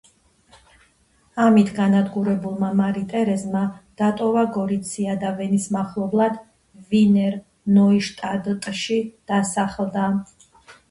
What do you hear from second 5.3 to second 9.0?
ვენის მახლობლად, ვინერ-ნოიშტადტში